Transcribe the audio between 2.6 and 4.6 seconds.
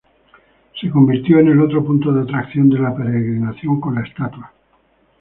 de la peregrinación con la estatua.